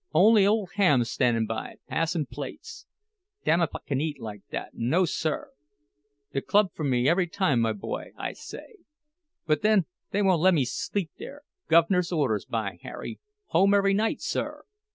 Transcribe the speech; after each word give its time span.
Only 0.15 0.47
ole 0.47 0.65
Ham 0.65 1.03
standin' 1.03 1.45
by, 1.45 1.75
passin' 1.87 2.25
plates—damfican 2.25 4.01
eat 4.01 4.19
like 4.19 4.41
that, 4.49 4.71
no 4.73 5.05
sir! 5.05 5.51
The 6.31 6.41
club 6.41 6.71
for 6.73 6.83
me 6.83 7.07
every 7.07 7.27
time, 7.27 7.61
my 7.61 7.73
boy, 7.73 8.11
I 8.17 8.33
say. 8.33 8.77
But 9.45 9.61
then 9.61 9.85
they 10.09 10.23
won't 10.23 10.41
lemme 10.41 10.65
sleep 10.65 11.11
there—guv'ner's 11.19 12.11
orders, 12.11 12.45
by 12.45 12.79
Harry—home 12.81 13.75
every 13.75 13.93
night, 13.93 14.21
sir! 14.21 14.63